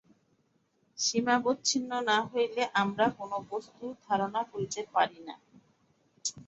সীমাবচ্ছিন্ন 0.97 1.91
না 2.09 2.17
হইলে 2.29 2.63
আমরা 2.81 3.05
কোন 3.17 3.31
বস্তুর 3.49 3.93
ধারণা 4.05 4.41
করিতে 4.51 4.81
পারি 4.93 5.19
না। 5.27 5.35